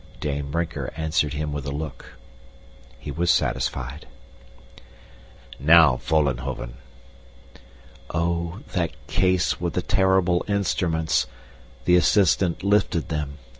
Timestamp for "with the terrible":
9.61-10.43